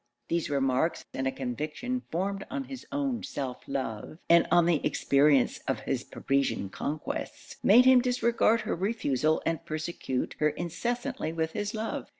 These 0.29 0.49
remarks, 0.49 1.05
and 1.13 1.27
a 1.27 1.31
conviction 1.31 2.01
formed 2.09 2.43
on 2.49 2.63
his 2.63 2.87
own 2.91 3.21
self 3.21 3.61
love 3.67 4.17
and 4.27 4.47
on 4.49 4.65
the 4.65 4.83
experience 4.83 5.59
of 5.67 5.81
his 5.81 6.03
Parisian 6.03 6.69
conquests, 6.69 7.57
made 7.61 7.85
him 7.85 8.01
disregard 8.01 8.61
her 8.61 8.73
refusal 8.75 9.43
and 9.45 9.63
persecute 9.63 10.35
her 10.39 10.49
incessantly 10.49 11.31
with 11.31 11.51
his 11.51 11.75
love. 11.75 12.07